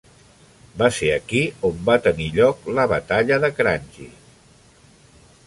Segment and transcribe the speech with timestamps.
[0.81, 4.09] Va ser aquí on va tenir lloc la Batalla de Kranji.